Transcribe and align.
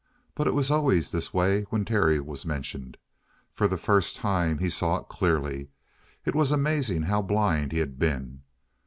But 0.33 0.47
it 0.47 0.55
was 0.55 0.71
always 0.71 1.11
this 1.11 1.31
way 1.31 1.61
when 1.69 1.85
Terry 1.85 2.19
was 2.19 2.43
mentioned. 2.43 2.97
For 3.53 3.67
the 3.67 3.77
first 3.77 4.15
time 4.15 4.57
he 4.57 4.67
saw 4.67 4.97
it 4.97 5.09
clearly. 5.09 5.69
It 6.25 6.33
was 6.33 6.51
amazing 6.51 7.03
how 7.03 7.21
blind 7.21 7.71
he 7.71 7.77
had 7.77 7.99
been. 7.99 8.41